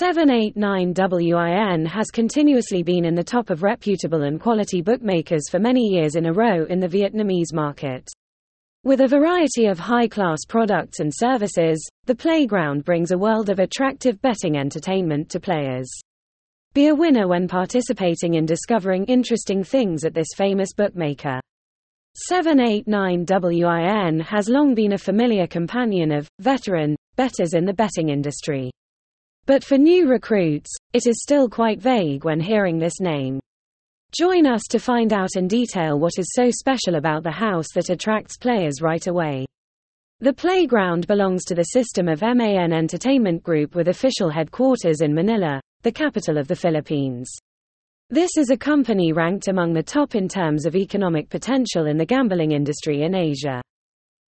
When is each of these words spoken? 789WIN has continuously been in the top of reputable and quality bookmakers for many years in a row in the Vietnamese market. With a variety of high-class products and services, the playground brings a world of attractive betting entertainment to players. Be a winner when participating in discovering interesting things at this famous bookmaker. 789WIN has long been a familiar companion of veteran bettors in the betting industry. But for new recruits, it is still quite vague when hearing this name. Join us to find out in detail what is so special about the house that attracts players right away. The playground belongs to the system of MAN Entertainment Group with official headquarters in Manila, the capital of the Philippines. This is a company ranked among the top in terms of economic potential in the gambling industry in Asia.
789WIN 0.00 1.86
has 1.86 2.10
continuously 2.10 2.82
been 2.82 3.04
in 3.04 3.14
the 3.14 3.22
top 3.22 3.50
of 3.50 3.62
reputable 3.62 4.22
and 4.22 4.40
quality 4.40 4.82
bookmakers 4.82 5.48
for 5.48 5.60
many 5.60 5.82
years 5.82 6.16
in 6.16 6.26
a 6.26 6.32
row 6.32 6.64
in 6.64 6.80
the 6.80 6.88
Vietnamese 6.88 7.52
market. 7.52 8.10
With 8.82 9.02
a 9.02 9.06
variety 9.06 9.66
of 9.66 9.78
high-class 9.78 10.46
products 10.48 10.98
and 10.98 11.12
services, 11.14 11.86
the 12.06 12.14
playground 12.14 12.84
brings 12.84 13.12
a 13.12 13.18
world 13.18 13.50
of 13.50 13.60
attractive 13.60 14.20
betting 14.20 14.56
entertainment 14.56 15.30
to 15.30 15.38
players. 15.38 15.88
Be 16.72 16.88
a 16.88 16.94
winner 16.94 17.28
when 17.28 17.46
participating 17.46 18.34
in 18.34 18.46
discovering 18.46 19.04
interesting 19.04 19.62
things 19.62 20.04
at 20.04 20.12
this 20.12 20.34
famous 20.34 20.72
bookmaker. 20.72 21.38
789WIN 22.32 24.24
has 24.24 24.48
long 24.48 24.74
been 24.74 24.94
a 24.94 24.98
familiar 24.98 25.46
companion 25.46 26.10
of 26.10 26.26
veteran 26.40 26.96
bettors 27.14 27.54
in 27.54 27.64
the 27.64 27.74
betting 27.74 28.08
industry. 28.08 28.72
But 29.46 29.62
for 29.62 29.76
new 29.76 30.08
recruits, 30.08 30.70
it 30.94 31.06
is 31.06 31.22
still 31.22 31.50
quite 31.50 31.78
vague 31.78 32.24
when 32.24 32.40
hearing 32.40 32.78
this 32.78 32.98
name. 32.98 33.40
Join 34.18 34.46
us 34.46 34.62
to 34.70 34.78
find 34.78 35.12
out 35.12 35.36
in 35.36 35.48
detail 35.48 35.98
what 35.98 36.18
is 36.18 36.32
so 36.32 36.50
special 36.50 36.94
about 36.94 37.24
the 37.24 37.30
house 37.30 37.66
that 37.74 37.90
attracts 37.90 38.38
players 38.38 38.80
right 38.80 39.06
away. 39.06 39.44
The 40.20 40.32
playground 40.32 41.06
belongs 41.06 41.44
to 41.44 41.54
the 41.54 41.64
system 41.64 42.08
of 42.08 42.22
MAN 42.22 42.72
Entertainment 42.72 43.42
Group 43.42 43.74
with 43.74 43.88
official 43.88 44.30
headquarters 44.30 45.02
in 45.02 45.12
Manila, 45.12 45.60
the 45.82 45.92
capital 45.92 46.38
of 46.38 46.48
the 46.48 46.56
Philippines. 46.56 47.30
This 48.08 48.30
is 48.38 48.48
a 48.48 48.56
company 48.56 49.12
ranked 49.12 49.48
among 49.48 49.74
the 49.74 49.82
top 49.82 50.14
in 50.14 50.28
terms 50.28 50.64
of 50.64 50.76
economic 50.76 51.28
potential 51.28 51.86
in 51.86 51.98
the 51.98 52.06
gambling 52.06 52.52
industry 52.52 53.02
in 53.02 53.14
Asia. 53.14 53.60